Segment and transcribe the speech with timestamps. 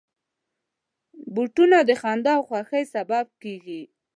[1.33, 3.81] بوټونه د خندا او خوښۍ سبب کېږي.